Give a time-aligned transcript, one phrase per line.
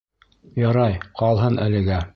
[0.61, 2.05] Ярай, ҡалһын әлегә!